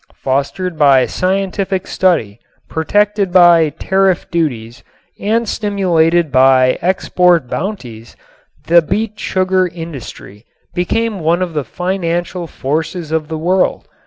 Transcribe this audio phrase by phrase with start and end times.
[0.15, 4.83] Fostered by scientific study, protected by tariff duties,
[5.19, 8.15] and stimulated by export bounties,
[8.65, 10.43] the beet sugar industry
[10.73, 13.87] became one of the financial forces of the world.